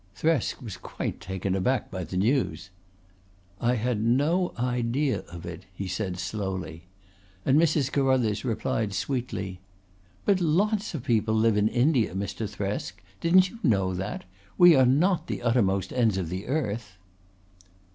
Thresk 0.17 0.63
was 0.63 0.77
quite 0.77 1.21
taken 1.21 1.53
aback 1.53 1.91
by 1.91 2.03
the 2.03 2.17
news. 2.17 2.71
"I 3.59 3.75
had 3.75 4.01
no 4.03 4.51
idea 4.57 5.19
of 5.31 5.45
it," 5.45 5.67
he 5.75 5.87
said 5.87 6.17
slowly, 6.17 6.85
and 7.45 7.55
Mrs. 7.61 7.91
Carruthers 7.91 8.43
replied 8.43 8.95
sweetly: 8.95 9.59
"But 10.25 10.41
lots 10.41 10.95
of 10.95 11.03
people 11.03 11.35
live 11.35 11.55
in 11.55 11.67
India, 11.67 12.15
Mr. 12.15 12.49
Thresk. 12.49 12.93
Didn't 13.19 13.51
you 13.51 13.59
know 13.61 13.93
that? 13.93 14.23
We 14.57 14.73
are 14.75 14.87
not 14.87 15.27
the 15.27 15.43
uttermost 15.43 15.93
ends 15.93 16.17
of 16.17 16.29
the 16.29 16.47
earth." 16.47 16.97